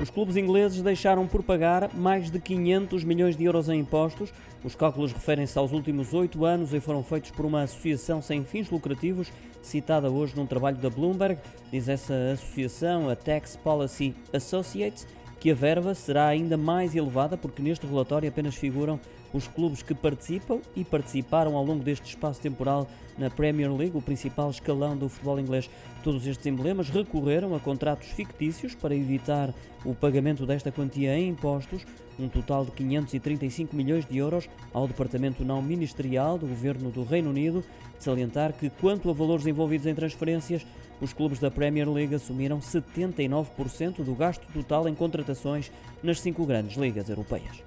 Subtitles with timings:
[0.00, 4.30] Os clubes ingleses deixaram por pagar mais de 500 milhões de euros em impostos.
[4.62, 8.70] Os cálculos referem-se aos últimos oito anos e foram feitos por uma associação sem fins
[8.70, 9.32] lucrativos,
[9.62, 11.40] citada hoje num trabalho da Bloomberg.
[11.72, 15.06] Diz essa associação, a Tax Policy Associates,
[15.40, 18.98] que a verba será ainda mais elevada porque neste relatório apenas figuram
[19.32, 22.86] os clubes que participam e participaram ao longo deste espaço temporal
[23.18, 25.68] na Premier League, o principal escalão do futebol inglês.
[26.02, 29.52] Todos estes emblemas recorreram a contratos fictícios para evitar
[29.84, 31.84] o pagamento desta quantia em impostos,
[32.18, 37.30] um total de 535 milhões de euros ao Departamento Não Ministerial do Governo do Reino
[37.30, 37.64] Unido.
[37.96, 40.66] De salientar que, quanto a valores envolvidos em transferências,
[41.00, 45.70] os clubes da Premier League assumiram 79% do gasto total em contratações
[46.02, 47.62] nas cinco grandes ligas europeias.